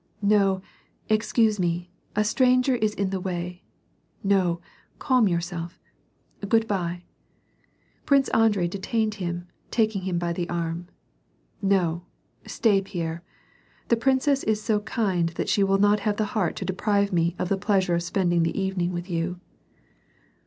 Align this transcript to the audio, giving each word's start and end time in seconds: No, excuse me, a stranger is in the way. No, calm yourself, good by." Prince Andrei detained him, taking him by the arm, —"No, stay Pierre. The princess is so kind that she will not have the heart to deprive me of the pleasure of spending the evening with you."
No, 0.23 0.63
excuse 1.09 1.59
me, 1.59 1.91
a 2.15 2.23
stranger 2.23 2.73
is 2.75 2.95
in 2.95 3.11
the 3.11 3.19
way. 3.19 3.61
No, 4.23 4.59
calm 4.97 5.27
yourself, 5.27 5.79
good 6.49 6.67
by." 6.67 7.03
Prince 8.07 8.27
Andrei 8.29 8.67
detained 8.67 9.13
him, 9.21 9.47
taking 9.69 10.01
him 10.01 10.17
by 10.17 10.33
the 10.33 10.49
arm, 10.49 10.87
—"No, 11.61 12.01
stay 12.47 12.81
Pierre. 12.81 13.21
The 13.89 13.95
princess 13.95 14.41
is 14.45 14.59
so 14.59 14.79
kind 14.79 15.29
that 15.37 15.49
she 15.49 15.63
will 15.63 15.77
not 15.77 15.99
have 15.99 16.17
the 16.17 16.25
heart 16.33 16.55
to 16.55 16.65
deprive 16.65 17.13
me 17.13 17.35
of 17.37 17.49
the 17.49 17.55
pleasure 17.57 17.93
of 17.93 18.01
spending 18.01 18.41
the 18.41 18.59
evening 18.59 18.91
with 18.93 19.07
you." 19.07 19.39